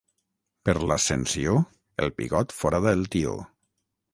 [0.69, 1.53] Per l'Ascensió
[2.05, 3.37] el pigot forada el tió.